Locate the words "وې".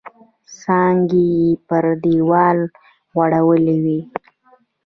3.83-3.99